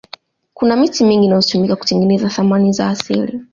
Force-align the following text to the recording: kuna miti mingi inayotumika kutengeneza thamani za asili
kuna 0.53 0.75
miti 0.75 1.03
mingi 1.05 1.25
inayotumika 1.25 1.75
kutengeneza 1.75 2.29
thamani 2.29 2.73
za 2.73 2.89
asili 2.89 3.41